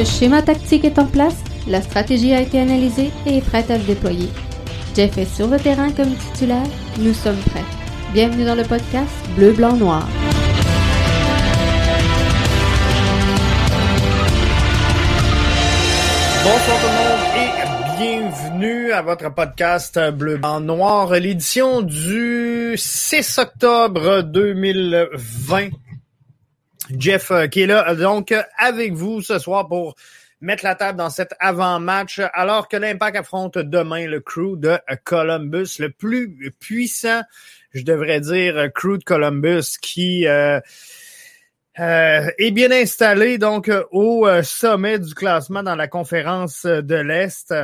[0.00, 1.36] Le schéma tactique est en place,
[1.68, 4.30] la stratégie a été analysée et est prête à se déployer.
[4.96, 6.64] Jeff est sur le terrain comme titulaire,
[6.98, 7.66] nous sommes prêts.
[8.14, 10.08] Bienvenue dans le podcast Bleu, Blanc, Noir.
[16.44, 23.36] Bonsoir tout le monde et bienvenue à votre podcast Bleu Blanc Noir, l'édition du 6
[23.36, 25.68] octobre 2020.
[26.98, 29.94] Jeff euh, qui est là donc avec vous ce soir pour
[30.40, 35.78] mettre la table dans cet avant-match alors que l'Impact affronte demain le crew de Columbus,
[35.78, 37.22] le plus puissant,
[37.72, 40.58] je devrais dire, crew de Columbus qui euh,
[41.78, 47.54] euh, est bien installé donc au sommet du classement dans la conférence de l'Est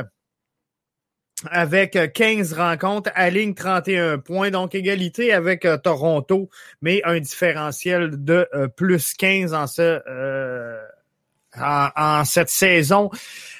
[1.51, 6.49] avec 15 rencontres, à ligne 31 points, donc égalité avec euh, Toronto,
[6.81, 10.81] mais un différentiel de euh, plus 15 en ce euh,
[11.59, 13.09] en, cette saison.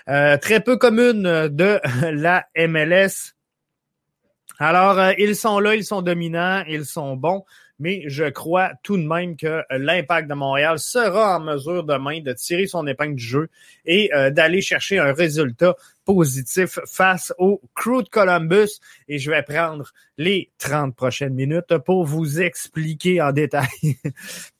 [0.05, 1.79] Très peu commune de
[2.11, 3.33] la MLS.
[4.59, 7.43] Alors, ils sont là, ils sont dominants, ils sont bons
[7.79, 12.33] mais je crois tout de même que l'impact de Montréal sera en mesure demain de
[12.33, 13.49] tirer son épingle du jeu
[13.85, 18.79] et euh, d'aller chercher un résultat positif face au Crew de Columbus.
[19.07, 23.67] Et je vais prendre les 30 prochaines minutes pour vous expliquer en détail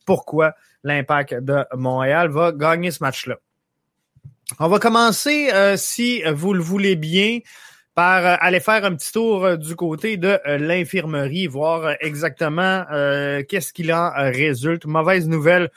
[0.06, 3.38] pourquoi l'impact de Montréal va gagner ce match-là.
[4.60, 7.40] On va commencer, euh, si vous le voulez bien,
[7.98, 12.86] par euh, aller faire un petit tour euh, du côté de euh, l'infirmerie, voir exactement
[13.50, 14.86] qu'est-ce qu'il en résulte.
[14.86, 15.72] Mauvaise nouvelle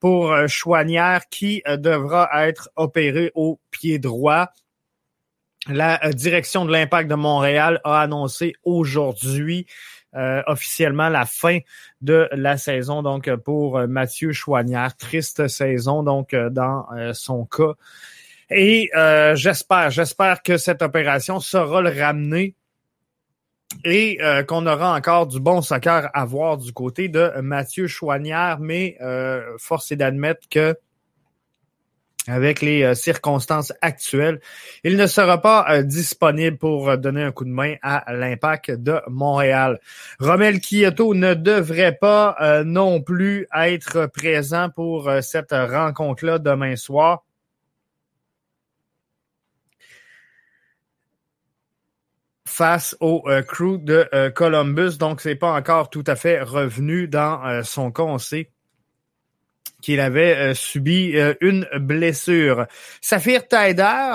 [0.00, 4.48] pour Chouanière qui devra être opéré au pied droit.
[5.68, 9.66] La direction de l'impact de Montréal a annoncé aujourd'hui
[10.14, 11.58] officiellement la fin
[12.00, 14.96] de la saison donc pour Mathieu Chouanière.
[14.96, 17.74] Triste saison donc dans son cas.
[18.50, 22.54] Et euh, j'espère, j'espère que cette opération sera le ramener
[23.84, 28.58] et euh, qu'on aura encore du bon soccer à voir du côté de Mathieu Chouanière,
[28.60, 30.76] mais euh, force est d'admettre que
[32.28, 34.40] avec les circonstances actuelles,
[34.82, 39.78] il ne sera pas disponible pour donner un coup de main à l'impact de Montréal.
[40.18, 47.25] Romel Kyoto ne devrait pas non plus être présent pour cette rencontre-là demain soir.
[52.46, 54.96] Face au euh, crew de euh, Columbus.
[54.98, 58.50] Donc, c'est pas encore tout à fait revenu dans euh, son sait
[59.82, 62.66] qu'il avait subi une blessure.
[63.00, 64.14] Saphir Taider,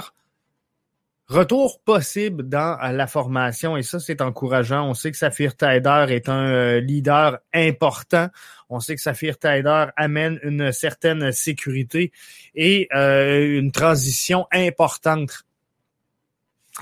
[1.28, 4.90] retour possible dans la formation et ça, c'est encourageant.
[4.90, 8.28] On sait que Saphir Taider est un leader important.
[8.70, 12.12] On sait que Saphir Taider amène une certaine sécurité
[12.56, 15.46] et une transition importante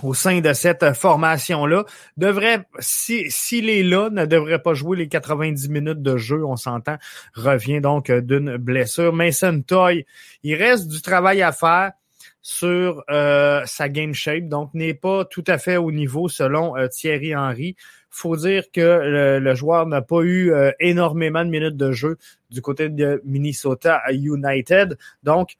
[0.04, 1.84] au sein de cette formation-là,
[2.18, 6.98] devrait, s'il est là, ne devrait pas jouer les 90 minutes de jeu, on s'entend,
[7.34, 9.14] revient donc d'une blessure.
[9.14, 10.06] Mason Toy,
[10.44, 11.92] il reste du travail à faire
[12.42, 16.88] sur euh, sa game shape, donc n'est pas tout à fait au niveau selon euh,
[16.88, 17.76] Thierry Henry.
[18.10, 22.18] Faut dire que le, joueur n'a pas eu euh, énormément de minutes de jeu
[22.50, 25.58] du côté de Minnesota United, donc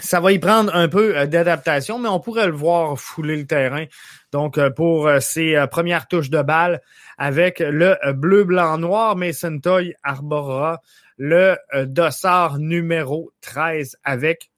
[0.00, 3.46] ça va y prendre un peu euh, d'adaptation, mais on pourrait le voir fouler le
[3.46, 3.84] terrain.
[4.32, 6.80] Donc, euh, pour euh, ses premières touches de balle
[7.18, 10.80] avec le bleu, blanc, noir, Mason Toy arborera
[11.18, 14.50] le dossard numéro 13 avec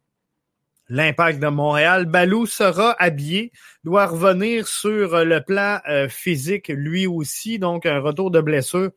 [0.89, 2.07] l'impact de Montréal.
[2.07, 3.51] Balou sera habillé,
[3.83, 8.93] doit revenir sur le plan physique lui aussi, donc un retour de blessure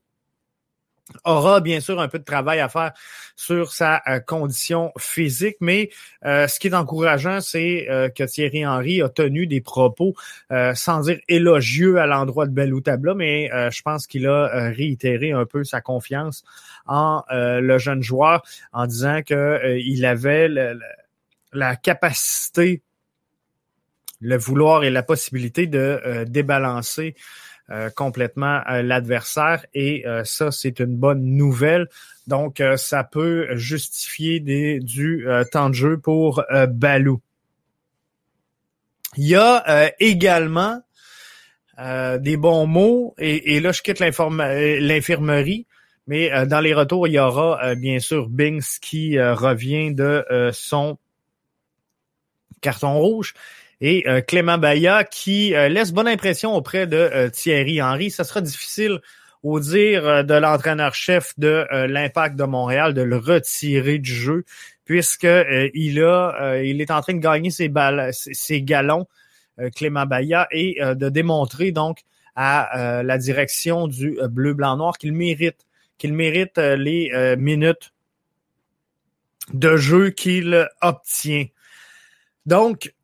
[1.23, 2.93] aura bien sûr un peu de travail à faire
[3.35, 5.89] sur sa euh, condition physique, mais
[6.25, 10.15] euh, ce qui est encourageant, c'est euh, que Thierry Henry a tenu des propos
[10.73, 15.45] sans dire élogieux à l'endroit de Belou Tabla, mais je pense qu'il a réitéré un
[15.45, 16.43] peu sa confiance
[16.85, 18.43] en le jeune joueur
[18.73, 20.49] en disant que il avait
[21.51, 22.81] la capacité,
[24.21, 27.19] le vouloir et la possibilité de débalancer euh,
[27.95, 31.87] complètement euh, l'adversaire et euh, ça, c'est une bonne nouvelle.
[32.27, 37.21] Donc, ça peut justifier des, du temps de jeu pour Balou.
[39.15, 40.81] Il y a également
[41.77, 45.67] des bons mots et, et là, je quitte l'infirmerie.
[46.07, 50.97] Mais dans les retours, il y aura bien sûr Bings qui revient de son
[52.61, 53.35] carton rouge
[53.81, 58.11] et euh, Clément Baya qui euh, laisse bonne impression auprès de euh, Thierry Henry.
[58.11, 58.99] Ça sera difficile
[59.43, 64.43] au dire de l'entraîneur-chef de l'Impact de Montréal de le retirer du jeu
[64.85, 65.27] puisque
[65.75, 69.05] il a il est en train de gagner ses, balles, ses, galons
[69.75, 71.99] Clément Baya et de démontrer donc
[72.35, 75.67] à la direction du bleu blanc noir qu'il mérite
[75.99, 77.93] qu'il mérite les minutes
[79.53, 81.45] de jeu qu'il obtient.
[82.47, 82.94] Donc,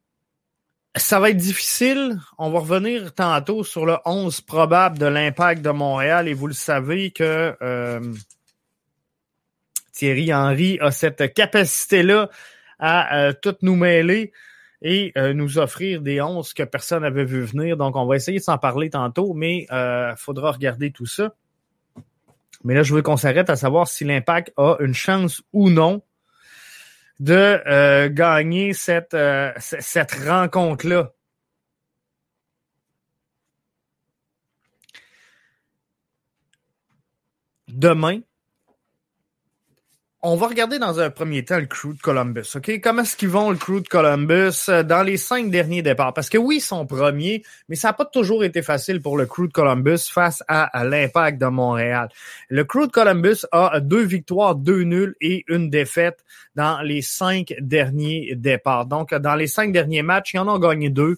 [0.96, 2.20] ça va être difficile.
[2.38, 6.54] On va revenir tantôt sur le 11 probable de l'impact de Montréal et vous le
[6.54, 8.14] savez que euh,
[9.94, 12.30] Thierry Henry a cette capacité-là
[12.80, 14.34] à euh, tout nous mêler
[14.82, 17.78] et euh, nous offrir des 11 que personne n'avait vu venir.
[17.78, 21.36] Donc, on va essayer de s'en parler tantôt, mais il faudra regarder tout ça.
[22.64, 26.02] Mais là, je veux qu'on s'arrête à savoir si l'impact a une chance ou non
[27.22, 31.12] de euh, gagner cette, euh, cette rencontre-là.
[37.68, 38.22] Demain,
[40.24, 42.56] on va regarder dans un premier temps le crew de Columbus.
[42.56, 42.80] OK?
[42.82, 46.14] Comment est-ce qu'ils vont le crew de Columbus euh, dans les cinq derniers départs?
[46.14, 49.26] Parce que oui, ils sont premiers, mais ça n'a pas toujours été facile pour le
[49.26, 52.10] crew de Columbus face à, l'impact de Montréal.
[52.50, 56.24] Le crew de Columbus a deux victoires, deux nuls et une défaite
[56.56, 58.86] dans les cinq derniers départs.
[58.86, 61.18] Donc, dans les cinq derniers matchs, ils en ont gagné deux.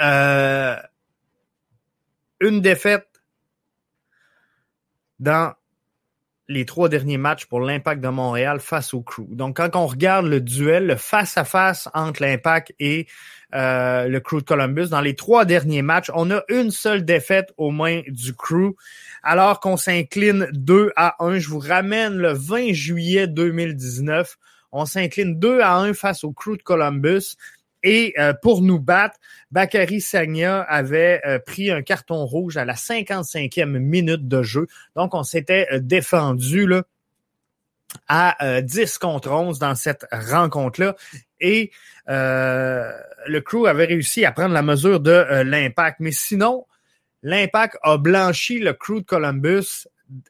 [0.00, 0.76] Euh,
[2.40, 3.06] une défaite
[5.18, 5.52] dans
[6.50, 9.24] les trois derniers matchs pour l'Impact de Montréal face au Crew.
[9.30, 13.06] Donc, quand on regarde le duel, le face-à-face entre l'Impact et
[13.54, 17.52] euh, le Crew de Columbus, dans les trois derniers matchs, on a une seule défaite
[17.56, 18.74] au moins du Crew,
[19.22, 21.38] alors qu'on s'incline 2 à 1.
[21.38, 24.36] Je vous ramène le 20 juillet 2019.
[24.72, 27.36] On s'incline 2 à 1 face au Crew de Columbus.
[27.82, 29.18] Et euh, pour nous battre,
[29.50, 34.66] Bakary Sagna avait euh, pris un carton rouge à la 55e minute de jeu.
[34.96, 36.82] Donc, on s'était euh, défendu là,
[38.06, 40.94] à 10 contre 11 dans cette rencontre-là.
[41.40, 41.72] Et
[42.06, 45.98] le crew avait réussi à prendre la mesure de l'impact.
[45.98, 46.66] Mais sinon,
[47.24, 49.88] l'impact a blanchi le crew de Columbus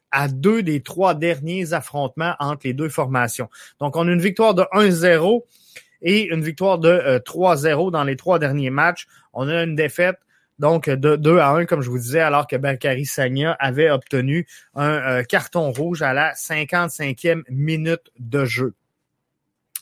[0.09, 3.49] à deux des trois derniers affrontements entre les deux formations.
[3.79, 5.43] Donc, on a une victoire de 1-0
[6.01, 9.07] et une victoire de 3-0 euh, dans les trois derniers matchs.
[9.33, 10.17] On a une défaite
[10.59, 14.47] donc de 2 à 1, comme je vous disais, alors que Bakary Sagna avait obtenu
[14.75, 18.73] un euh, carton rouge à la 55e minute de jeu.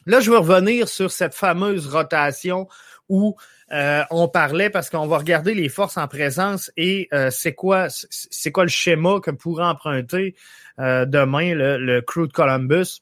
[0.06, 2.68] Là, je veux revenir sur cette fameuse rotation
[3.10, 3.36] où
[3.74, 8.52] euh, on parlait parce qu'on va regarder les forces en présence et c'est quoi c'est
[8.52, 10.36] quoi le schéma que pourrait emprunter
[10.78, 13.02] demain le, le crew de Columbus.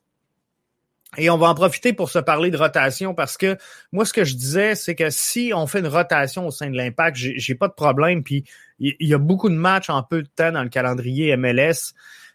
[1.18, 3.58] Et on va en profiter pour se parler de rotation parce que
[3.92, 6.78] moi, ce que je disais, c'est que si on fait une rotation au sein de
[6.78, 8.24] l'impact, j'ai pas de problème.
[8.24, 8.44] Puis
[8.80, 11.94] il y, a beaucoup de matchs en peu de temps dans le calendrier MLS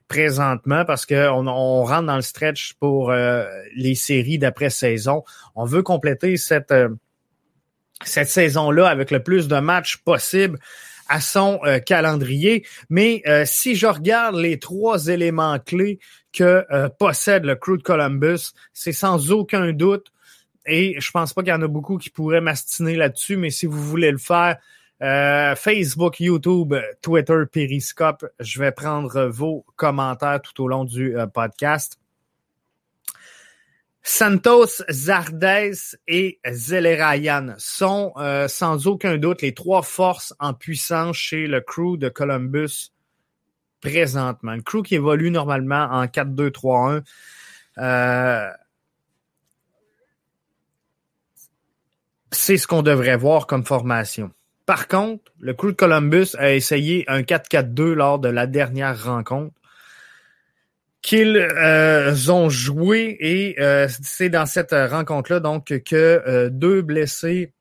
[0.09, 3.45] présentement parce qu'on on rentre dans le stretch pour euh,
[3.77, 5.23] les séries d'après-saison.
[5.55, 6.89] On veut compléter cette, euh,
[8.05, 10.59] cette saison-là avec le plus de matchs possible
[11.09, 12.67] à son euh, calendrier.
[12.91, 16.01] Mais si je regarde les trois éléments clés
[16.33, 18.53] que euh, possède le crew de Columbus.
[18.73, 20.13] C'est sans aucun doute.
[20.67, 23.67] Et je pense pas qu'il y en a beaucoup qui pourraient m'astiner là-dessus, mais si
[23.67, 24.59] vous voulez le faire,
[25.03, 31.27] euh, Facebook, YouTube, Twitter, Periscope, je vais prendre vos commentaires tout au long du euh,
[31.27, 31.99] podcast.
[34.05, 35.75] Santos, Zardes
[36.09, 38.13] et Zelerayan sont
[38.49, 42.91] sans aucun doute les trois forces en puissance chez le crew de Columbus
[43.83, 44.55] présentement.
[44.55, 47.03] Le crew qui évolue normalement en 4-2-3-1.
[47.79, 48.51] Euh,
[52.31, 54.31] c'est ce qu'on devrait voir comme formation.
[54.65, 59.55] Par contre, le crew de Columbus a essayé un 4-4-2 lors de la dernière rencontre
[61.03, 67.53] qu'ils euh, ont joué et euh, c'est dans cette rencontre-là donc que deux blessés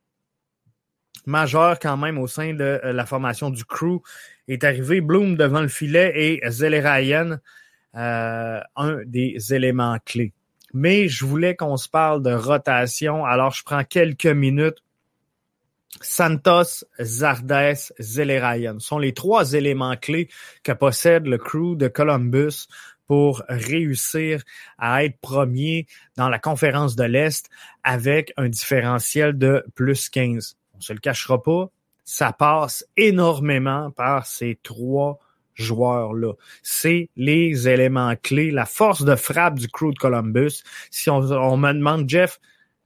[1.25, 4.03] majeurs quand même au sein de la formation du crew
[4.53, 5.01] est arrivé.
[5.01, 7.37] Bloom devant le filet et Ryan,
[7.95, 10.33] euh, un des éléments clés.
[10.73, 14.77] Mais je voulais qu'on se parle de rotation, alors je prends quelques minutes.
[15.99, 20.29] Santos, Zardes, Ryan sont les trois éléments clés
[20.63, 22.67] que possède le crew de Columbus
[23.07, 24.41] pour réussir
[24.77, 27.49] à être premier dans la conférence de l'Est
[27.83, 30.55] avec un différentiel de plus 15.
[30.75, 31.69] On se le cachera pas,
[32.03, 35.19] ça passe énormément par ces trois
[35.55, 36.33] joueurs-là.
[36.63, 40.63] C'est les éléments clés, la force de frappe du crew de Columbus.
[40.89, 42.39] Si on, me demande, Jeff,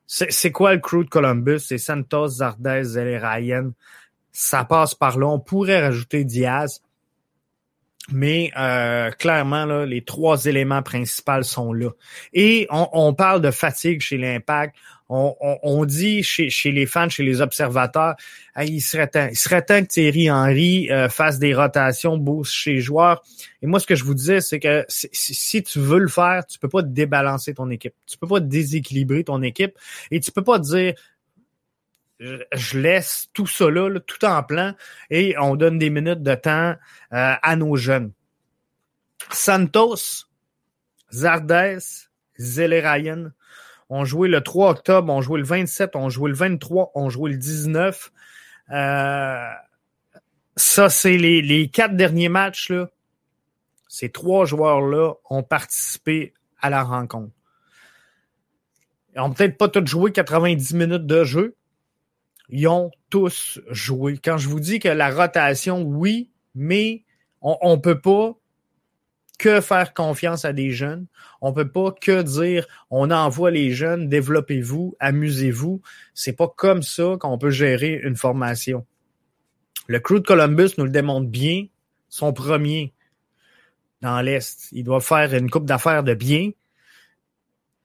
[0.07, 1.60] c'est quoi le crew de Columbus?
[1.60, 3.72] C'est Santos, Zardes, et Ryan.
[4.31, 5.27] Ça passe par là.
[5.27, 6.81] On pourrait rajouter Diaz.
[8.12, 11.89] Mais euh, clairement, là, les trois éléments principaux sont là.
[12.33, 14.75] Et on, on parle de fatigue chez l'Impact.
[15.07, 18.15] On, on, on, dit chez, chez les fans, chez les observateurs,
[18.63, 22.74] il serait temps, il serait temps que Thierry Henry euh, fasse des rotations, boost chez
[22.74, 23.24] les joueurs.
[23.62, 26.43] Et moi, ce que je vous disais, c'est que si, si, tu veux le faire,
[26.47, 27.93] tu peux pas débalancer ton équipe.
[28.07, 29.77] Tu peux pas déséquilibrer ton équipe
[30.09, 30.95] et tu peux pas dire
[32.19, 34.74] je laisse tout ça là, tout en plan,
[35.10, 36.75] et on donne des minutes de temps
[37.13, 38.12] euh, à nos jeunes.
[39.31, 40.27] Santos,
[41.12, 41.79] Zardes,
[42.38, 43.31] Ryan
[43.89, 47.31] ont joué le 3 octobre, ont joué le 27, ont joué le 23, ont joué
[47.31, 48.12] le 19.
[48.72, 49.50] Euh,
[50.55, 52.69] ça, c'est les, les quatre derniers matchs.
[52.72, 52.89] Là.
[53.88, 57.31] Ces trois joueurs-là ont participé à la rencontre.
[59.15, 61.55] Ils n'ont peut-être pas tous joué 90 minutes de jeu,
[62.49, 64.17] ils ont tous joué.
[64.23, 67.03] Quand je vous dis que la rotation, oui, mais
[67.41, 68.35] on ne peut pas
[69.37, 71.07] que faire confiance à des jeunes.
[71.41, 75.81] On peut pas que dire on envoie les jeunes, développez-vous, amusez-vous.
[76.13, 78.85] C'est pas comme ça qu'on peut gérer une formation.
[79.87, 81.67] Le crew de Columbus nous le démontre bien,
[82.09, 82.93] son premier
[84.01, 84.69] dans l'Est.
[84.71, 86.51] Il doit faire une coupe d'affaires de bien.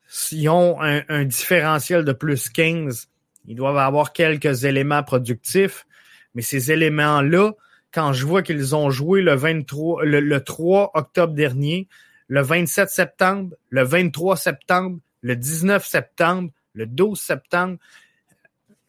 [0.08, 3.08] S'ils ont un différentiel de plus 15,
[3.47, 5.87] ils doivent avoir quelques éléments productifs,
[6.35, 7.52] mais ces éléments-là,
[7.92, 11.88] quand je vois qu'ils ont joué le 23, le, 3 octobre dernier,
[12.28, 17.78] le 27 septembre, le 23 septembre, le 19 septembre, le 12 septembre,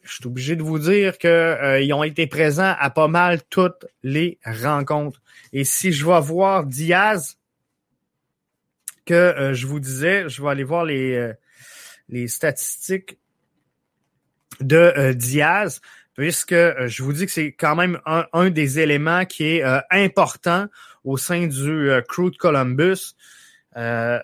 [0.03, 3.85] je suis obligé de vous dire qu'ils euh, ont été présents à pas mal toutes
[4.03, 5.21] les rencontres.
[5.53, 7.37] Et si je vais voir Diaz,
[9.05, 11.33] que euh, je vous disais, je vais aller voir les, euh,
[12.09, 13.17] les statistiques
[14.61, 15.81] de euh, Diaz,
[16.13, 19.79] puisque euh, je vous dis que c'est quand même un, des éléments qui est euh,
[19.89, 20.67] important
[21.03, 23.15] au sein du crew de Columbus.
[23.75, 24.21] je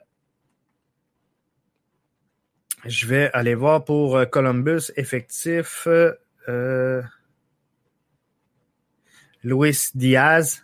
[3.08, 5.88] vais aller voir pour Columbus effectif.
[9.44, 10.64] Luis Diaz.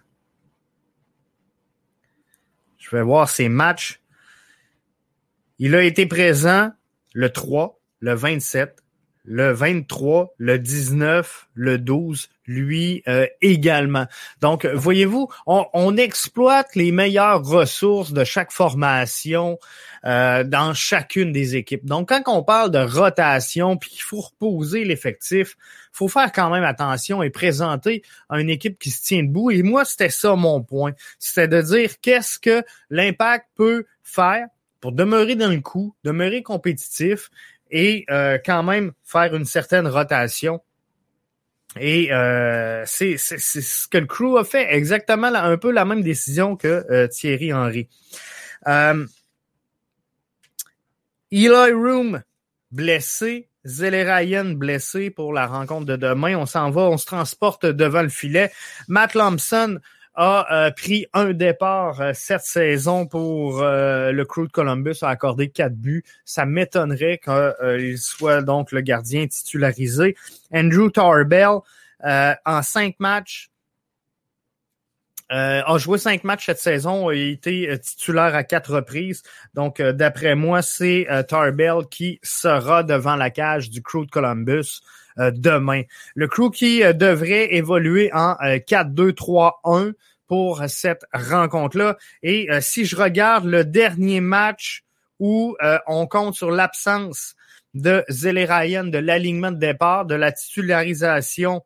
[2.77, 4.01] Je vais voir ses matchs.
[5.57, 6.71] Il a été présent
[7.13, 8.82] le 3, le 27,
[9.25, 14.05] le 23, le 19, le 12, lui euh, également.
[14.41, 19.59] Donc, voyez-vous, on, exploite les meilleures ressources de chaque formation
[20.05, 21.85] euh, dans chacune des équipes.
[21.85, 25.55] Donc, quand on parle de rotation, puis qu'il faut reposer l'effectif,
[25.93, 29.51] faut faire quand même attention et présenter une équipe qui se tient debout.
[29.51, 30.93] Et moi, c'était ça mon point.
[31.19, 34.47] C'était de dire qu'est-ce que l'impact peut faire
[34.81, 37.29] pour demeurer dans le coup, demeurer compétitif
[37.71, 40.61] et euh, quand même faire une certaine rotation.
[41.79, 46.55] Et euh, c'est ce que le crew a fait, exactement un peu la même décision
[46.55, 47.89] que euh, Thierry Henry.
[51.31, 52.21] Eli Room
[52.71, 56.35] blessé, Zelle Ryan blessé pour la rencontre de demain.
[56.37, 58.51] On s'en va, on se transporte devant le filet.
[58.87, 59.79] Matt Thompson
[60.15, 65.09] a euh, pris un départ euh, cette saison pour euh, le crew de Columbus, a
[65.09, 66.03] accordé quatre buts.
[66.25, 70.15] Ça m'étonnerait qu'il soit donc le gardien titularisé.
[70.53, 71.59] Andrew Tarbell,
[72.03, 73.49] en cinq matchs,
[75.29, 79.23] a joué cinq matchs cette saison, a été titulaire à quatre reprises.
[79.55, 85.02] Donc, d'après moi, c'est Tarbell qui sera devant la cage du crew de Columbus euh,
[85.17, 85.83] demain.
[86.15, 89.93] Le crew qui euh, devrait évoluer en 4-2-3-1 euh,
[90.27, 91.97] pour cette rencontre-là.
[92.23, 94.83] Et si je regarde le dernier match
[95.19, 95.55] où
[95.85, 97.35] on compte sur l'absence
[97.75, 101.63] de Zele Ryan, de l'alignement de départ, de la titularisation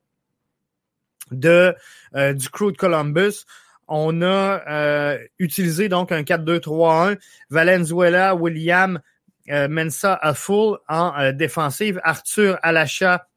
[1.32, 1.75] de
[2.13, 3.46] du crew de Columbus,
[3.88, 7.18] on a utilisé donc un 4-2-3-1.
[7.50, 9.00] Valenzuela, William,
[9.48, 13.27] Mensa à full en défensive, Arthur Alacha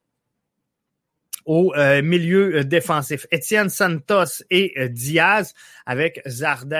[1.46, 3.26] au euh, milieu euh, défensif.
[3.30, 5.54] Étienne Santos et euh, Diaz
[5.86, 6.74] avec Zardes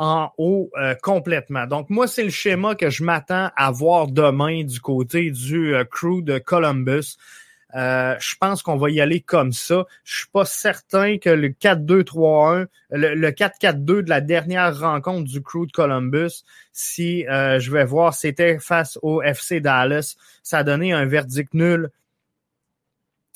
[0.00, 0.70] en haut
[1.02, 1.66] complètement.
[1.66, 6.22] Donc moi, c'est le schéma que je m'attends à voir demain du côté du crew
[6.22, 7.16] de Columbus.
[7.74, 9.86] je pense qu'on va y aller comme ça.
[10.04, 15.66] Je suis pas certain que le 4-2-3-1, le, 4-4-2 de la dernière rencontre du crew
[15.66, 21.06] de Columbus, si je vais voir, c'était face au FC Dallas, ça a donné un
[21.06, 21.90] verdict nul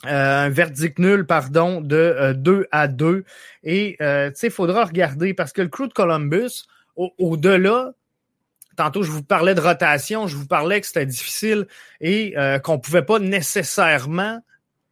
[0.07, 3.25] euh, un verdict nul, pardon, de 2 euh, à 2.
[3.63, 6.67] Et, euh, il faudra regarder parce que le crew de Columbus,
[6.97, 7.93] au-delà,
[8.77, 11.67] tantôt je vous parlais de rotation, je vous parlais que c'était difficile
[12.01, 14.41] et qu'on pouvait pas nécessairement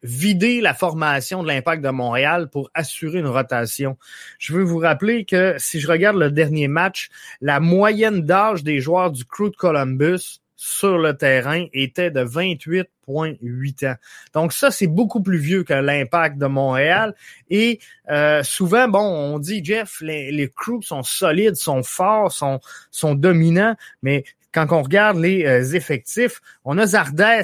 [0.03, 3.97] vider la formation de l'impact de Montréal pour assurer une rotation.
[4.39, 8.79] Je veux vous rappeler que si je regarde le dernier match, la moyenne d'âge des
[8.79, 13.95] joueurs du Crew de Columbus sur le terrain était de 28,8 ans.
[14.33, 17.15] Donc ça, c'est beaucoup plus vieux que l'impact de Montréal.
[17.49, 17.79] Et
[18.11, 22.59] euh, souvent, bon, on dit, Jeff, les, les crews sont solides, sont forts, sont,
[22.91, 27.43] sont dominants, mais quand on regarde les euh, effectifs, on a Zardes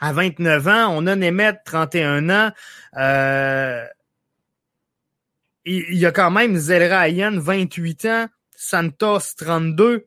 [0.00, 2.52] à 29 ans, on a Nemeth, 31 ans.
[2.96, 3.84] Euh,
[5.66, 10.06] il, y a quand même Zelrayan, 28 ans, Santos, 32.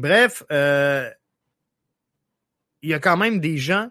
[0.00, 1.10] Bref, euh,
[2.80, 3.90] il y a quand même des gens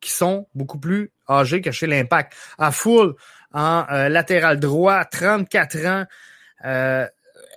[0.00, 2.32] qui sont beaucoup plus âgés que chez l'Impact.
[2.58, 3.14] À full,
[3.52, 6.04] en euh, latéral droit, 34 ans.
[6.64, 7.06] Euh,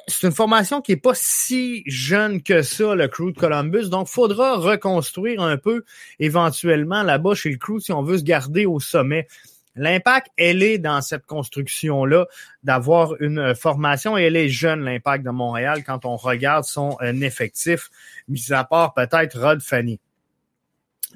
[0.08, 3.90] c'est une formation qui est pas si jeune que ça, le crew de Columbus.
[3.90, 5.84] Donc, faudra reconstruire un peu
[6.20, 9.28] éventuellement là-bas chez le crew si on veut se garder au sommet.
[9.76, 12.26] L'impact, elle est dans cette construction-là
[12.64, 17.14] d'avoir une formation et elle est jeune, l'impact de Montréal, quand on regarde son euh,
[17.22, 17.90] effectif,
[18.28, 20.00] mis à part peut-être Rod Fanny.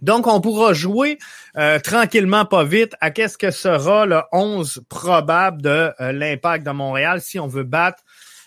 [0.01, 1.17] Donc, on pourra jouer
[1.57, 6.71] euh, tranquillement, pas vite, à qu'est-ce que sera le 11 probable de euh, l'impact de
[6.71, 8.03] Montréal si on veut battre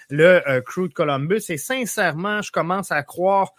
[0.08, 1.42] le crew de Columbus.
[1.48, 3.50] Et sincèrement, je commence à croire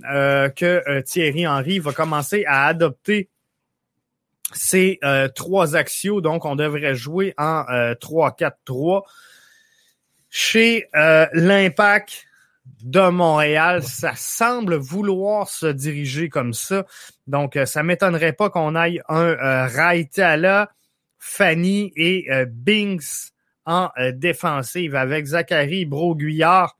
[0.00, 3.28] que Thierry Henry va commencer à adopter
[4.52, 8.98] c'est euh, trois axios, donc on devrait jouer en 3-4-3.
[8.98, 9.00] Euh,
[10.30, 12.26] Chez euh, l'Impact
[12.82, 16.84] de Montréal, ça semble vouloir se diriger comme ça.
[17.26, 20.70] Donc, ça m'étonnerait pas qu'on aille un Raitala,
[21.18, 23.32] Fanny et Binks
[23.66, 26.76] en défensive avec Zachary Broguillard.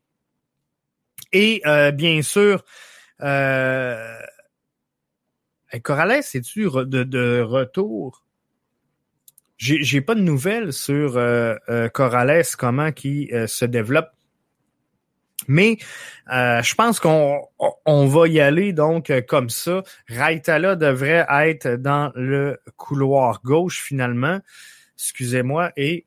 [1.32, 1.62] Et
[1.94, 2.64] bien sûr,
[5.82, 8.24] Corrales, es-tu de, de, retour?
[9.58, 14.10] J'ai pas de nouvelles sur euh, euh, Corrales, comment qui euh, se développe.
[15.48, 15.78] Mais
[16.28, 17.40] je pense qu'on
[17.84, 19.82] on va y aller donc comme ça.
[20.08, 24.40] Raitala devrait être dans le couloir gauche finalement.
[24.96, 25.70] Excusez-moi.
[25.76, 26.06] Et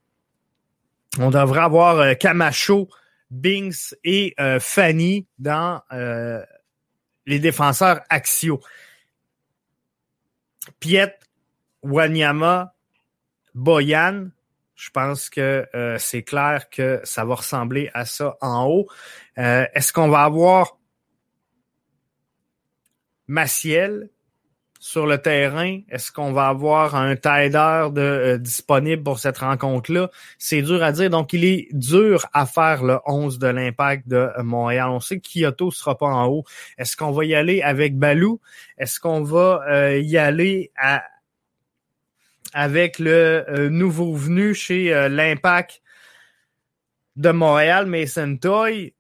[1.19, 2.89] on devrait avoir Camacho,
[3.30, 5.84] Binks et Fanny dans
[7.26, 8.60] les défenseurs axiaux.
[10.79, 11.19] Piet,
[11.84, 12.73] Wanyama,
[13.53, 14.29] Boyan,
[14.75, 18.88] je pense que euh, c'est clair que ça va ressembler à ça en haut.
[19.38, 20.77] Euh, est-ce qu'on va avoir
[23.27, 24.10] Maciel
[24.80, 25.82] sur le terrain?
[25.89, 30.10] Est-ce qu'on va avoir un tider de, euh, disponible pour cette rencontre-là?
[30.38, 31.10] C'est dur à dire.
[31.10, 34.89] Donc, il est dur à faire le 11 de l'impact de Montréal.
[34.89, 36.46] On sait que Kyoto sera pas en haut.
[36.78, 38.39] Est-ce qu'on va y aller avec Balou?
[38.78, 40.72] Est-ce qu'on va euh, y aller
[42.54, 45.82] avec le euh, nouveau venu chez l'impact
[47.18, 48.94] de Montréal, Mason Toy?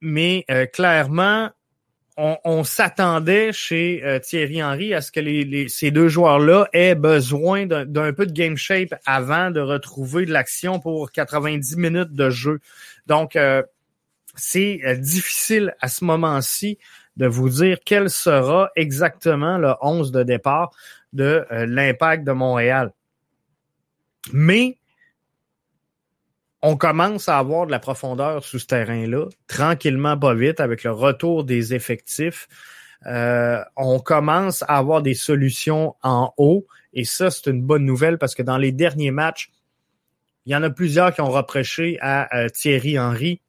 [0.00, 1.50] Mais clairement,
[2.16, 8.12] on, s'attendait chez euh, Thierry Henry à ce que ces deux joueurs-là aient besoin d'un
[8.12, 12.60] peu de game shape avant de retrouver de l'action pour 90 minutes de jeu.
[13.06, 13.62] Donc, euh,
[14.36, 16.78] c'est euh, difficile à ce moment-ci
[17.16, 20.72] de vous dire quel sera exactement le 11 de départ
[21.12, 22.92] de l'impact de Montréal.
[24.32, 24.78] Mais
[26.66, 30.92] on commence à avoir de la profondeur sous ce terrain-là, tranquillement, pas vite, avec le
[30.92, 32.48] retour des effectifs.
[33.04, 36.66] Euh, on commence à avoir des solutions en haut.
[36.94, 39.50] Et ça, c'est une bonne nouvelle parce que dans les derniers matchs,
[40.46, 43.42] il y en a plusieurs qui ont reproché à euh, Thierry Henry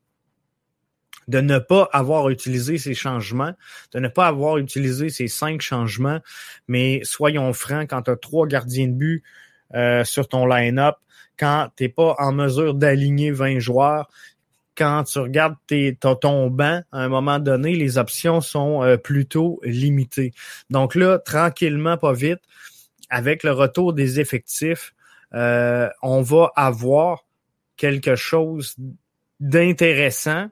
[1.29, 3.53] de ne pas avoir utilisé ces changements,
[3.93, 6.19] de ne pas avoir utilisé ces cinq changements.
[6.67, 9.23] Mais soyons francs, quand tu as trois gardiens de but
[9.73, 10.97] euh, sur ton line-up,
[11.37, 14.09] quand tu n'es pas en mesure d'aligner 20 joueurs,
[14.75, 19.59] quand tu regardes tes, ton banc, à un moment donné, les options sont euh, plutôt
[19.63, 20.33] limitées.
[20.69, 22.41] Donc là, tranquillement, pas vite,
[23.09, 24.93] avec le retour des effectifs,
[25.33, 27.25] euh, on va avoir
[27.77, 28.75] quelque chose
[29.39, 30.49] d'intéressant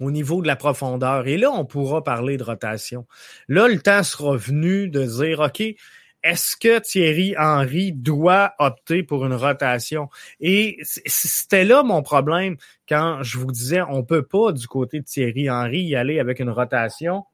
[0.00, 1.26] au niveau de la profondeur.
[1.26, 3.06] Et là, on pourra parler de rotation.
[3.48, 5.62] Là, le temps sera venu de dire, OK,
[6.26, 10.08] est-ce que Thierry Henry doit opter pour une rotation?
[10.40, 12.56] Et c'était là mon problème
[12.88, 16.40] quand je vous disais on peut pas du côté de Thierry Henry y aller avec
[16.40, 17.24] une rotation.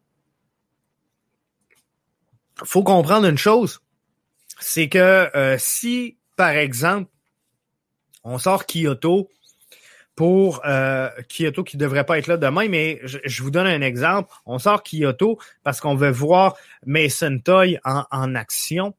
[2.65, 3.81] Faut comprendre une chose,
[4.61, 7.11] c'est que euh, si par exemple
[8.25, 9.31] on sort Kyoto
[10.15, 14.33] pour euh, Kyoto qui devrait pas être là demain, mais je, vous donne un exemple.
[14.45, 18.95] On sort Kyoto parce qu'on veut voir Mason Toy en, action.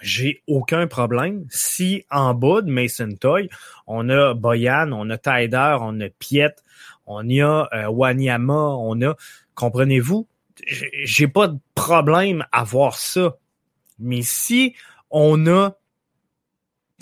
[0.00, 1.46] J'ai aucun problème.
[1.50, 3.48] Si en bas de Mason Toy,
[3.86, 6.54] on a Boyan, on a Tyder, on a Piet,
[7.06, 9.16] on y a euh, Wanyama, on a,
[9.54, 10.26] comprenez-vous,
[11.04, 13.36] j'ai pas de problème à voir ça.
[13.98, 14.74] Mais si
[15.10, 15.77] on a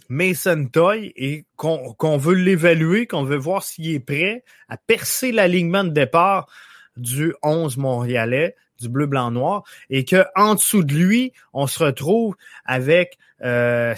[0.09, 5.85] Mason Toy et qu'on veut l'évaluer, qu'on veut voir s'il est prêt à percer l'alignement
[5.85, 6.49] de départ
[6.97, 11.83] du 11 montréalais, du bleu, blanc, noir, et que en dessous de lui, on se
[11.83, 13.95] retrouve avec euh,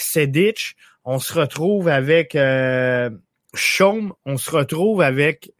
[1.04, 3.10] on se retrouve avec euh,
[4.24, 5.52] on se retrouve avec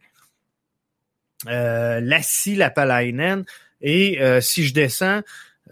[1.47, 3.45] euh, Lassie Lapalainen,
[3.81, 5.21] et euh, si je descends,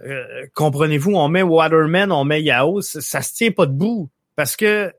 [0.05, 4.55] euh, comprenez-vous, on met Waterman, on met Yao, ça, ça se tient pas debout parce
[4.55, 4.93] que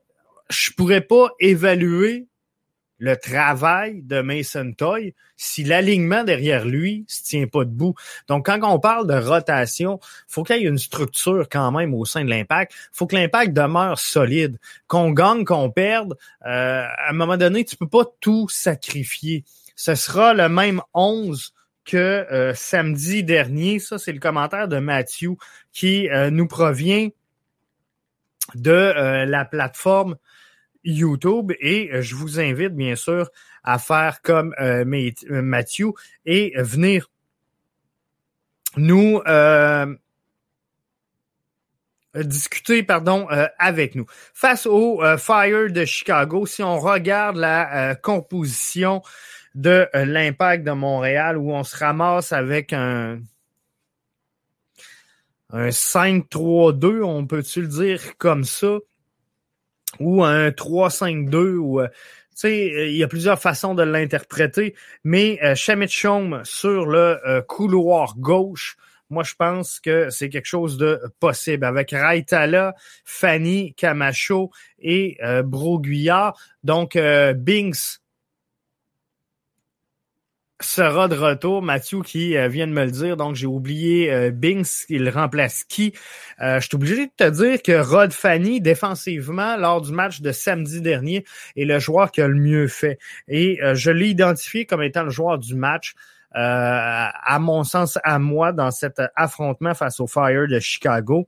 [0.49, 2.27] je pourrais pas évaluer
[2.97, 7.95] le travail de Mason Toy si l'alignement derrière lui se tient pas debout.
[8.27, 12.03] Donc, quand on parle de rotation, faut qu'il y ait une structure quand même au
[12.03, 12.73] sein de l'impact.
[12.91, 14.59] faut que l'impact demeure solide.
[14.87, 19.45] Qu'on gagne, qu'on perde, euh, à un moment donné, tu peux pas tout sacrifier.
[19.77, 21.53] Ce sera le même 11
[21.85, 23.79] que euh, samedi dernier.
[23.79, 25.37] Ça, c'est le commentaire de Matthew
[25.71, 27.07] qui euh, nous provient
[28.55, 30.15] de euh, la plateforme
[30.83, 33.29] YouTube et euh, je vous invite bien sûr
[33.63, 34.85] à faire comme euh,
[35.29, 35.91] Mathieu
[36.25, 37.09] et venir
[38.77, 39.21] nous
[42.15, 44.05] discuter pardon avec nous.
[44.33, 49.01] Face au Fire de Chicago, si on regarde la composition
[49.55, 53.19] de l'impact de Montréal où on se ramasse avec un
[55.51, 58.77] un 5-3-2, on peut-tu le dire comme ça,
[59.99, 61.87] ou un 3-5-2, ou euh,
[62.39, 68.15] sais, il y a plusieurs façons de l'interpréter, mais euh, Shamit sur le euh, couloir
[68.17, 68.77] gauche,
[69.09, 75.43] moi je pense que c'est quelque chose de possible avec Raitala, Fanny, Camacho et euh.
[76.63, 76.97] Donc
[77.37, 77.99] Binks
[80.61, 81.61] sera de retour.
[81.61, 85.63] Mathieu qui euh, vient de me le dire, donc j'ai oublié euh, Binks, il remplace
[85.63, 85.93] qui?
[86.41, 90.31] Euh, je suis obligé de te dire que Rod Fanny, défensivement, lors du match de
[90.31, 92.99] samedi dernier, est le joueur qui a le mieux fait.
[93.27, 95.93] Et je l'ai identifié comme étant le joueur du match.
[96.31, 101.27] à mon sens, à moi, dans cet affrontement face au Fire de Chicago.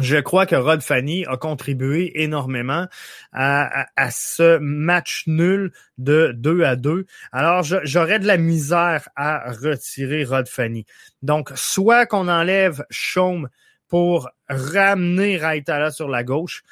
[0.00, 2.88] Je crois que Rod Fanny a contribué énormément
[3.32, 7.06] à, ce match nul de 2 à 2.
[7.30, 10.84] Alors, j'aurais de la misère à retirer Rod Fanny.
[11.22, 13.48] Donc, soit qu'on enlève Chaume
[13.88, 16.64] pour ramener Raitala sur la gauche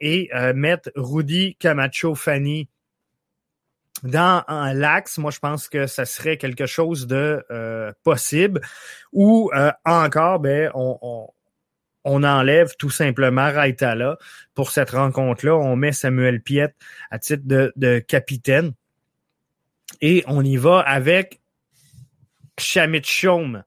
[0.00, 2.66] et euh, mettre Rudy Camacho Fanny
[4.02, 8.62] dans l'axe, moi je pense que ça serait quelque chose de euh, possible.
[9.12, 11.28] Ou euh, encore, ben, on, on
[12.04, 14.18] enlève tout simplement Raitala
[14.54, 15.56] pour cette rencontre-là.
[15.56, 16.74] On met Samuel Piet
[17.10, 18.72] à titre de, capitaine.
[20.00, 21.40] Et on y va avec
[22.58, 23.64] Shamit Chaume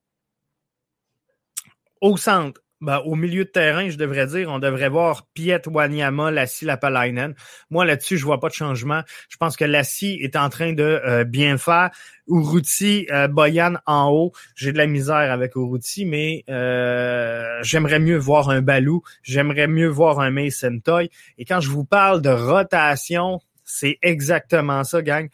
[2.02, 2.63] au centre.
[2.84, 7.34] Ben, au milieu de terrain, je devrais dire, on devrait voir Piet Wanyama, Lassie Lapalainen.
[7.70, 9.04] Moi, là-dessus, je vois pas de changement.
[9.30, 11.92] Je pense que Lassie est en train de euh, bien faire.
[12.28, 14.34] Uruti, euh, Boyan en haut.
[14.56, 19.02] J'ai de la misère avec Uruti, mais euh, j'aimerais mieux voir un Balou.
[19.22, 21.10] J'aimerais mieux voir un Mason Toy.
[21.38, 25.30] Et quand je vous parle de rotation, c'est exactement ça, gang.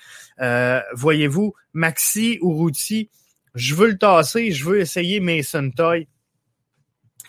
[0.93, 3.09] Voyez-vous, Maxi, Uruti,
[3.55, 6.07] je veux le tasser, je veux essayer Mason Toy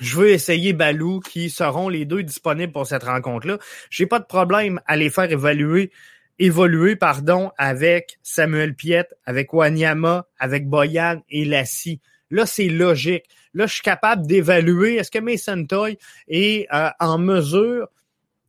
[0.01, 3.59] je veux essayer Balou, qui seront les deux disponibles pour cette rencontre-là.
[3.91, 5.91] J'ai pas de problème à les faire évaluer,
[6.39, 12.01] évoluer, pardon, avec Samuel Piet, avec Wanyama, avec Boyan et Lassie.
[12.31, 13.25] Là, c'est logique.
[13.53, 17.89] Là, je suis capable d'évaluer est-ce que Mason Toy est euh, en mesure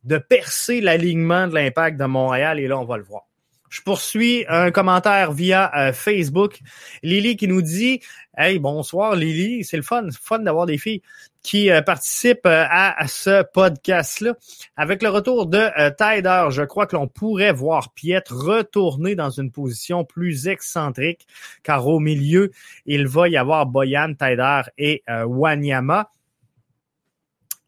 [0.04, 3.22] de percer l'alignement de l'impact de Montréal et là, on va le voir.
[3.68, 6.60] Je poursuis un commentaire via euh, Facebook.
[7.02, 8.00] Lily qui nous dit
[8.36, 11.00] Hey, bonsoir Lily, c'est le fun, fun d'avoir des filles
[11.42, 14.34] qui euh, participent euh, à, ce podcast-là.
[14.76, 19.50] Avec le retour de Tyder, je crois que l'on pourrait voir Piet retourner dans une
[19.50, 21.26] position plus excentrique,
[21.62, 22.50] car au milieu,
[22.86, 26.10] il va y avoir Boyan, Tyder et Wanyama.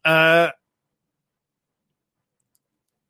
[0.07, 0.47] Euh,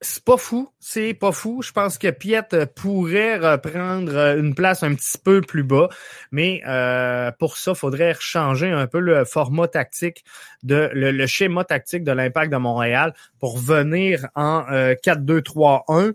[0.05, 1.61] c'est pas fou, c'est pas fou.
[1.61, 2.43] Je pense que Piet
[2.75, 5.89] pourrait reprendre une place un petit peu plus bas,
[6.31, 10.23] mais euh, pour ça, il faudrait changer un peu le format tactique
[10.63, 14.61] de le, schéma tactique de l'Impact de Montréal pour venir en
[15.03, 15.83] 4-2-3-1.
[15.89, 16.13] Euh,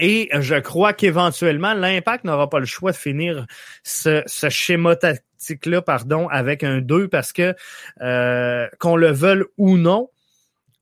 [0.00, 3.46] Et je crois qu'éventuellement, l'impact n'aura pas le choix de finir
[3.84, 7.54] ce, ce schéma tactique-là, pardon, avec un 2 parce que
[8.02, 10.10] euh, qu'on le veuille ou non,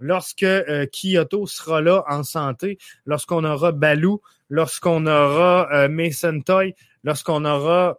[0.04, 6.74] lorsque euh, Kyoto sera là en santé, lorsqu'on aura Balou, lorsqu'on aura euh, Mason Toy,
[7.04, 7.98] lorsqu'on aura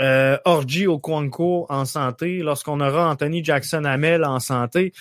[0.00, 4.92] euh, Orji Okwanko en santé, lorsqu'on aura Anthony Jackson Hamel en santé,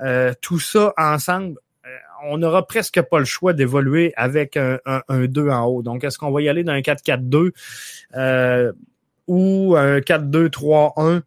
[0.00, 1.88] euh, tout ça ensemble, euh,
[2.28, 5.82] on n'aura presque pas le choix d'évoluer avec un, un, 2 en haut.
[5.82, 7.50] Donc, est-ce qu'on va y aller d'un 4-4-2
[8.14, 8.72] euh,
[9.26, 11.22] ou un 4-2-3-1?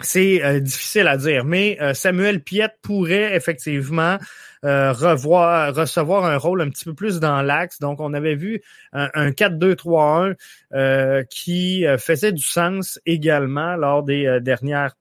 [0.00, 4.18] C'est euh, difficile à dire, mais euh, Samuel Piette pourrait effectivement
[4.64, 7.78] euh, revoir, recevoir un rôle un petit peu plus dans l'axe.
[7.78, 8.60] Donc, on avait vu
[8.92, 14.94] un, un 4-2-3-1 qui faisait du sens également lors des dernières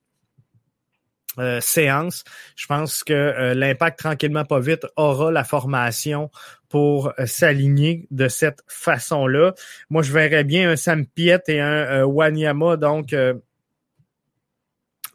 [1.59, 2.23] séances.
[2.55, 6.29] Je pense que l'impact tranquillement pas vite aura la formation
[6.69, 9.53] pour s'aligner de cette façon-là.
[9.89, 13.13] Moi, je verrais bien un Sam Piette et un Wanyama, donc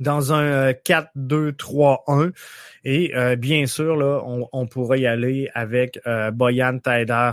[0.00, 1.98] dans un 4-2-3-1.
[2.08, 2.32] Euh,
[2.84, 7.30] Et euh, bien sûr, là, on, pourrait y aller avec euh, Boyan Taider.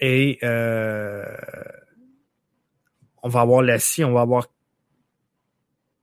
[0.00, 1.24] Et euh,
[3.22, 4.46] on va avoir Lassie, on va avoir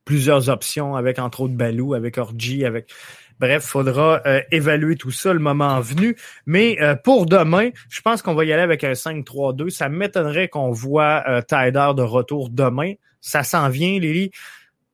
[0.05, 2.91] plusieurs options avec entre autres Balou, avec Orji, avec
[3.39, 6.15] Bref, faudra euh, évaluer tout ça le moment venu.
[6.45, 9.69] Mais euh, pour demain, je pense qu'on va y aller avec un 5-3-2.
[9.69, 12.93] Ça m'étonnerait qu'on voit euh, de retour demain.
[13.21, 14.31] Ça s'en vient, Lily.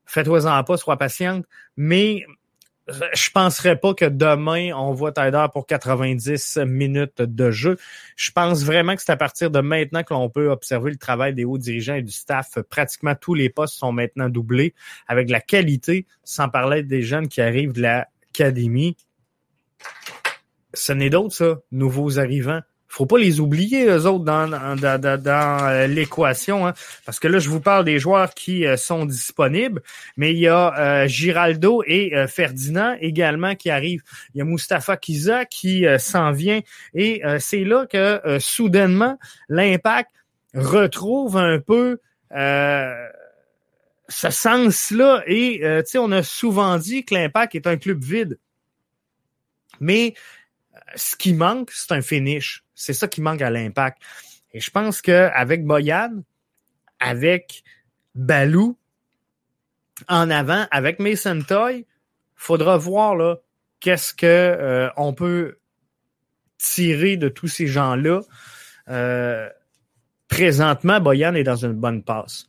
[0.06, 1.46] Fais-toi-en pas, sois patiente.
[1.78, 2.26] Mais
[2.90, 7.78] euh, je penserais pas que demain, on voit Tyder pour 90 minutes de jeu.
[8.18, 11.34] Je pense vraiment que c'est à partir de maintenant que l'on peut observer le travail
[11.34, 12.60] des hauts dirigeants et du staff.
[12.70, 14.74] Pratiquement tous les postes sont maintenant doublés
[15.08, 18.98] avec la qualité, sans parler des jeunes qui arrivent de la Académie.
[20.74, 22.62] Ce n'est d'autres, ça, nouveaux arrivants.
[22.88, 26.74] Faut pas les oublier, eux autres, dans, euh, l'équation, hein,
[27.06, 29.82] parce que là, je vous parle des joueurs qui euh, sont disponibles,
[30.16, 34.04] mais il y a euh, Giraldo et Ferdinand également qui arrivent.
[34.36, 36.62] Il y a Mustapha Kiza qui s'en vient,
[36.94, 39.18] et c'est là que soudainement,
[39.50, 40.12] l'impact
[40.54, 41.98] retrouve un peu
[44.14, 45.24] ce sens-là.
[45.28, 48.40] Et euh, tu sais, on a souvent dit que l'Impact est un club vide.
[49.80, 50.14] Mais
[50.76, 52.64] euh, ce qui manque, c'est un finish.
[52.76, 54.02] C'est ça qui manque à l'Impact.
[54.54, 56.24] Et je pense qu'avec Boyan,
[57.00, 57.64] avec
[58.16, 58.78] Balou,
[60.08, 61.86] en avant, avec Mason Toy,
[62.36, 63.38] faudra voir là
[63.80, 65.58] qu'est-ce que euh, on peut
[66.58, 68.22] tirer de tous ces gens-là.
[68.90, 69.50] Euh,
[70.28, 72.48] présentement, Boyan est dans une bonne passe.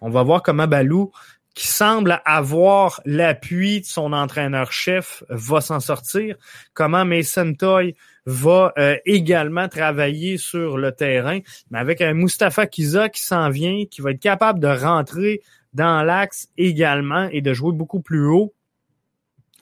[0.00, 1.12] On va voir comment Balou,
[1.54, 6.36] qui semble avoir l'appui de son entraîneur-chef, va s'en sortir.
[6.74, 7.94] Comment Mason Toy
[8.26, 13.84] va euh, également travailler sur le terrain, mais avec un Mustapha Kiza qui s'en vient,
[13.90, 15.42] qui va être capable de rentrer
[15.74, 18.52] dans l'axe également et de jouer beaucoup plus haut.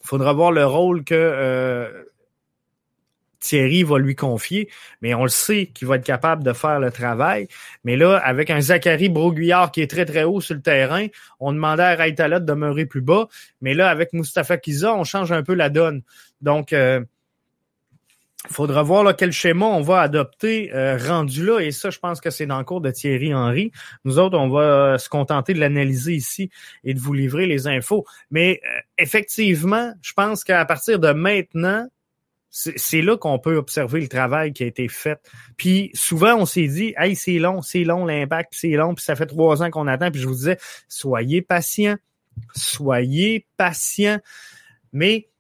[0.03, 2.05] Il faudra voir le rôle que euh,
[3.43, 4.71] Thierry va lui confier,
[5.03, 7.49] mais on le sait qu'il va être capable de faire le travail.
[7.85, 11.09] Mais là, avec un Zachary Broguillard qui est très, très haut sur le terrain,
[11.41, 13.29] on demandait à Raitala de demeurer plus bas.
[13.61, 16.03] Mais là, avec Mustafa Kiza, on change un peu la donne.
[16.41, 17.01] Donc, il euh,
[18.49, 21.59] faudra voir là, quel schéma on va adopter euh, rendu là.
[21.59, 23.73] Et ça, je pense que c'est dans le cours de Thierry Henry.
[24.05, 26.49] Nous autres, on va euh, se contenter de l'analyser ici
[26.85, 28.07] et de vous livrer les infos.
[28.31, 28.61] Mais
[28.99, 31.89] effectivement, je pense qu'à partir de maintenant,
[32.55, 35.19] c'est là qu'on peut observer le travail qui a été fait.
[35.57, 39.17] Puis souvent, on s'est dit, hey, c'est long, c'est long l'impact, c'est long, puis ça
[39.17, 40.11] fait trois ans qu'on attend.
[40.11, 41.97] Puis je vous disais, soyez patient,
[42.55, 44.19] soyez patient.
[44.93, 45.31] Mais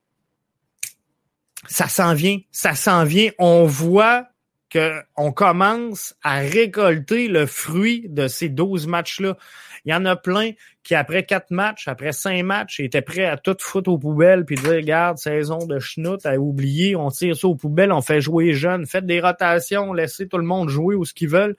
[1.68, 3.30] ça s'en vient, ça s'en vient.
[3.38, 4.31] On voit
[4.72, 9.36] qu'on commence à récolter le fruit de ces 12 matchs-là.
[9.84, 13.36] Il y en a plein qui, après quatre matchs, après cinq matchs, étaient prêts à
[13.36, 17.48] tout foutre aux poubelles puis dire, regarde, saison de schnout à oublier, on tire ça
[17.48, 21.04] aux poubelles, on fait jouer jeunes, faites des rotations, laissez tout le monde jouer où
[21.04, 21.56] ce qu'ils veulent.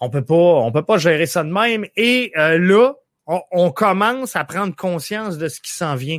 [0.00, 1.86] On peut pas, on peut pas gérer ça de même.
[1.96, 2.94] Et euh, là,
[3.26, 6.18] on commence à prendre conscience de ce qui s'en vient.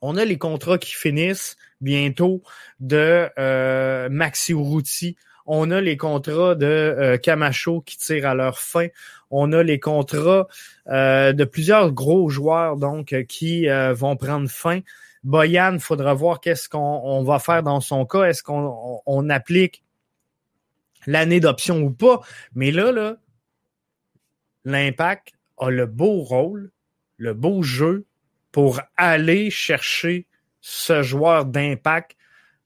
[0.00, 2.42] On a les contrats qui finissent bientôt
[2.80, 4.54] de euh, Maxi.
[5.50, 8.88] On a les contrats de euh, Camacho qui tirent à leur fin.
[9.30, 10.46] On a les contrats
[10.88, 14.80] euh, de plusieurs gros joueurs donc qui euh, vont prendre fin.
[15.24, 18.24] Boyan, faudra voir qu'est-ce qu'on va faire dans son cas.
[18.24, 19.82] Est-ce qu'on on applique
[21.06, 22.20] l'année d'option ou pas?
[22.54, 23.16] Mais là, là,
[24.66, 26.70] l'impact a le beau rôle,
[27.16, 28.04] le beau jeu
[28.58, 30.26] pour aller chercher
[30.60, 32.16] ce joueur d'impact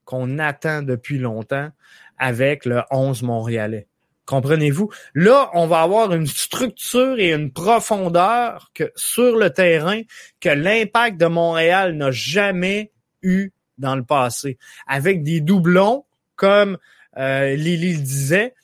[0.06, 1.68] qu'on attend depuis longtemps
[2.16, 3.88] avec le 11 montréalais.
[4.24, 4.90] Comprenez-vous?
[5.14, 10.00] Là, on va avoir une structure et une profondeur sur le terrain
[10.40, 14.56] que l'impact de Montréal n'a jamais eu dans le passé.
[14.86, 16.78] Avec des doublons, comme
[17.18, 18.54] euh, Lily le disait,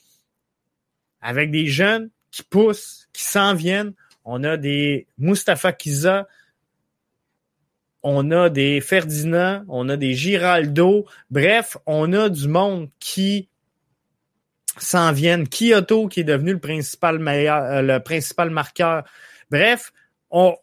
[1.21, 3.93] avec des jeunes qui poussent, qui s'en viennent.
[4.25, 6.27] On a des Mustafa Kiza,
[8.03, 11.05] on a des Ferdinand, on a des Giraldo.
[11.29, 13.49] Bref, on a du monde qui
[14.77, 15.47] s'en viennent.
[15.47, 19.03] Kyoto, qui est devenu le principal euh, marqueur.
[19.51, 19.91] Bref,
[20.31, 20.55] on,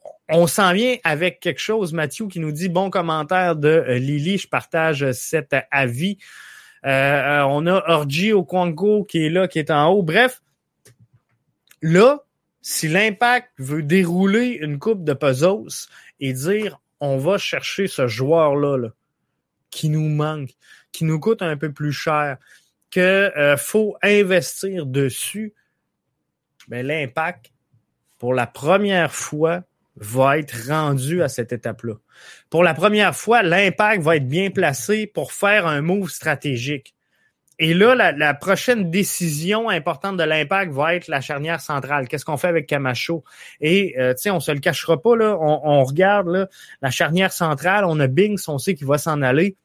[0.47, 1.93] s'en vient avec quelque chose.
[1.93, 4.39] Mathieu qui nous dit bon commentaire de euh, Lily.
[4.39, 6.19] Je partage cet avis.
[6.85, 10.03] Euh, on a Orji Okwango qui est là, qui est en haut.
[10.03, 10.41] Bref,
[11.83, 12.21] là,
[12.63, 15.89] si l'impact veut dérouler une coupe de puzzles
[16.21, 18.89] et dire on va chercher ce joueur-là là,
[19.71, 20.51] qui nous manque,
[20.93, 22.39] qui nous coûte un peu plus cher,
[22.91, 25.55] que euh, faut investir dessus,
[26.69, 27.53] mais l'impact,
[28.19, 29.63] pour la première fois,
[29.97, 31.95] va être rendu à cette étape-là.
[32.51, 36.96] Pour la première fois, l'impact va être bien placé pour faire un move stratégique.
[37.59, 42.07] Et là, la, prochaine décision importante de l'impact va être la charnière centrale.
[42.07, 43.25] Qu'est-ce qu'on fait avec Camacho?
[43.61, 45.39] Et euh, tu sais, on se le cachera pas, là.
[45.41, 46.49] On, on, regarde là,
[46.83, 49.57] la charnière centrale, on a Binks, on sait qu'il va s'en aller.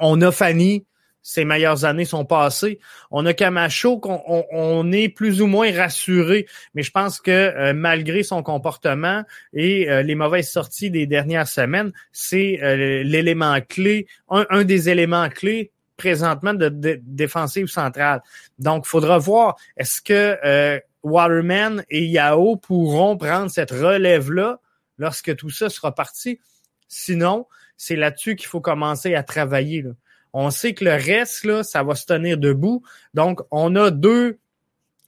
[0.00, 0.84] On a Fanny,
[1.28, 2.78] ses meilleures années sont passées.
[3.10, 7.74] On a Camacho qu'on on, est plus ou moins rassuré, mais je pense que euh,
[7.74, 14.06] malgré son comportement et euh, les mauvaises sorties des dernières semaines, c'est euh, l'élément clé,
[14.30, 16.70] un, des éléments clés présentement de,
[17.02, 18.22] défensive centrale.
[18.58, 24.60] Donc, il faudra voir est-ce que Waterman et Yao pourront prendre cette relève-là
[24.96, 26.40] lorsque tout ça sera parti?
[26.88, 29.84] Sinon, c'est là-dessus qu'il faut commencer à travailler.
[30.32, 32.82] On sait que le reste, là, ça va se tenir debout.
[33.12, 34.38] Donc, on a deux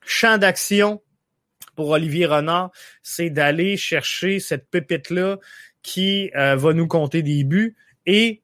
[0.05, 1.01] champs d'action
[1.77, 2.71] pour Olivier Renard,
[3.03, 5.39] c'est d'aller chercher cette pépite-là
[5.83, 7.75] qui euh, va nous compter des buts
[8.05, 8.43] et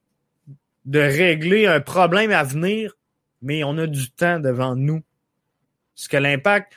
[0.87, 2.93] de régler un problème à venir,
[3.41, 5.03] mais on a du temps devant nous.
[5.93, 6.73] Ce que l'impact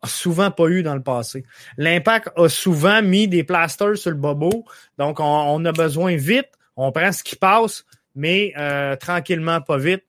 [0.00, 1.44] a souvent pas eu dans le passé.
[1.76, 4.64] L'impact a souvent mis des plasters sur le bobo,
[4.96, 10.04] donc on, a besoin vite, on prend ce qui passe, mais euh, tranquillement, pas vite,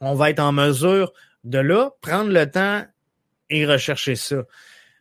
[0.00, 1.12] on va être en mesure
[1.44, 2.84] de là prendre le temps
[3.48, 4.44] et rechercher ça.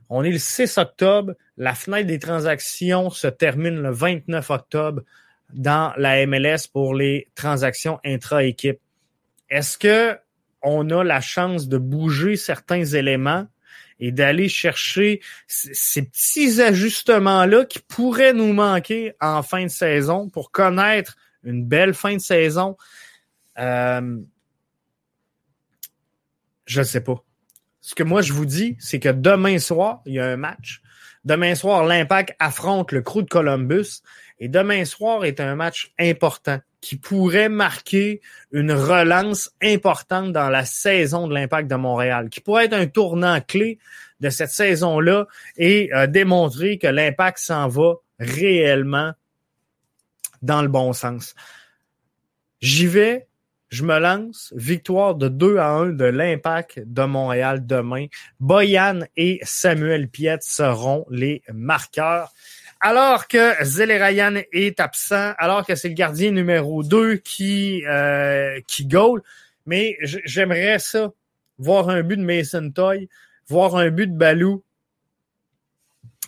[0.09, 1.35] On est le 6 octobre.
[1.57, 5.03] La fenêtre des transactions se termine le 29 octobre
[5.53, 8.79] dans la MLS pour les transactions intra-équipe.
[9.49, 10.17] Est-ce que
[10.62, 13.47] on a la chance de bouger certains éléments
[13.99, 20.51] et d'aller chercher ces petits ajustements-là qui pourraient nous manquer en fin de saison pour
[20.51, 22.77] connaître une belle fin de saison?
[23.57, 24.19] Euh,
[26.65, 27.23] je ne sais pas.
[27.81, 30.81] Ce que moi je vous dis, c'est que demain soir, il y a un match.
[31.25, 34.01] Demain soir, l'Impact affronte le Crew de Columbus.
[34.39, 40.63] Et demain soir est un match important qui pourrait marquer une relance importante dans la
[40.63, 43.79] saison de l'Impact de Montréal, qui pourrait être un tournant clé
[44.21, 45.27] de cette saison-là
[45.58, 49.13] et euh, démontrer que l'Impact s'en va réellement
[50.41, 51.36] dans le bon sens.
[52.62, 53.27] J'y vais,
[53.69, 54.53] je me lance.
[54.55, 58.08] Victoire de 2 à 1 de l'Impact de Montréal demain.
[58.39, 62.34] Boyan et Samuel Piet seront les marqueurs.
[62.82, 68.86] Alors que Ryan est absent, alors que c'est le gardien numéro 2 qui, euh, qui
[68.86, 69.21] goal,
[69.65, 71.12] mais j'aimerais ça,
[71.58, 73.10] voir un but de Mason Toy,
[73.47, 74.63] voir un but de Balou,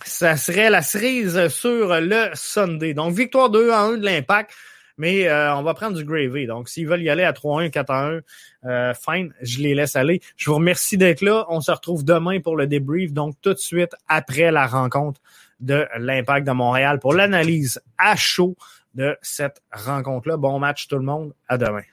[0.04, 2.94] ça serait la cerise sur le Sunday.
[2.94, 4.52] Donc, victoire 2 à 1 de l'impact.
[4.98, 6.46] Mais euh, on va prendre du gravy.
[6.46, 8.22] Donc, s'ils veulent y aller à 3-1, 4-1,
[8.66, 10.22] euh, fine, je les laisse aller.
[10.38, 11.46] Je vous remercie d'être là.
[11.50, 13.14] On se retrouve demain pour le débrief.
[13.14, 15.22] Donc, tout de suite après la rencontre
[15.60, 18.56] de l'Impact de Montréal pour l'analyse à chaud
[18.96, 20.38] de cette rencontre-là.
[20.38, 21.34] Bon match tout le monde.
[21.48, 21.84] À demain.